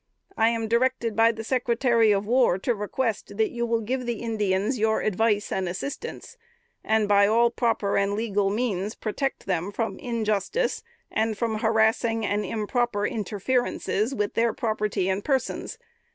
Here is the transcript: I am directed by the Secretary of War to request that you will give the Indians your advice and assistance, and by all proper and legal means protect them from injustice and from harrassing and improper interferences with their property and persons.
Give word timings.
I 0.35 0.49
am 0.49 0.67
directed 0.67 1.15
by 1.15 1.31
the 1.31 1.43
Secretary 1.43 2.11
of 2.11 2.25
War 2.25 2.57
to 2.57 2.73
request 2.73 3.37
that 3.37 3.51
you 3.51 3.67
will 3.67 3.81
give 3.81 4.07
the 4.07 4.23
Indians 4.23 4.79
your 4.79 5.01
advice 5.01 5.51
and 5.51 5.69
assistance, 5.69 6.37
and 6.83 7.07
by 7.07 7.27
all 7.27 7.51
proper 7.51 7.97
and 7.99 8.15
legal 8.15 8.49
means 8.49 8.95
protect 8.95 9.45
them 9.45 9.71
from 9.71 9.99
injustice 9.99 10.81
and 11.11 11.37
from 11.37 11.59
harrassing 11.59 12.25
and 12.25 12.43
improper 12.43 13.05
interferences 13.05 14.15
with 14.15 14.33
their 14.33 14.53
property 14.53 15.07
and 15.07 15.23
persons. 15.23 15.77